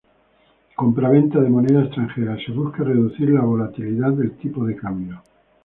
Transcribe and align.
Compra-venta 0.75 1.39
de 1.43 1.51
moneda 1.51 1.83
extranjera: 1.83 2.35
Se 2.43 2.51
busca 2.51 2.81
reducir 2.83 3.29
la 3.29 3.41
volatilidad 3.41 4.11
del 4.13 4.35
tipo 4.35 4.65
de 4.65 4.75
cambio. 4.75 5.21